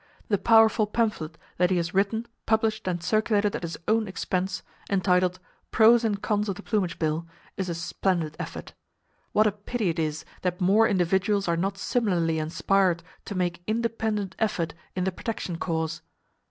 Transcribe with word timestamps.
The 0.29 0.39
powerful 0.39 0.87
pamphlet 0.87 1.37
that 1.59 1.69
he 1.69 1.77
has 1.77 1.93
written, 1.93 2.25
published 2.47 2.87
and 2.87 3.03
circulated 3.03 3.55
at 3.55 3.61
his 3.61 3.77
own 3.87 4.07
expense, 4.07 4.63
entitled 4.89 5.39
"Pros 5.69 6.03
and 6.03 6.19
Cons 6.19 6.49
of 6.49 6.55
the 6.55 6.63
Plumage 6.63 6.97
Bill," 6.97 7.27
is 7.55 7.69
a 7.69 7.75
splendid 7.75 8.35
effort. 8.39 8.73
What 9.31 9.45
a 9.45 9.51
pity 9.51 9.89
it 9.89 9.99
is 9.99 10.25
that 10.41 10.59
more 10.59 10.87
individuals 10.87 11.47
are 11.47 11.55
not 11.55 11.77
similarly 11.77 12.39
inspired 12.39 13.03
to 13.25 13.35
make 13.35 13.61
independent 13.67 14.35
effort 14.39 14.73
in 14.95 15.03
the 15.03 15.11
protection 15.11 15.59
cause! 15.59 16.01